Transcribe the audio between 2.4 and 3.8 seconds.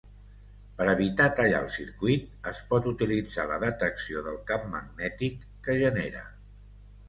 es pot utilitzar la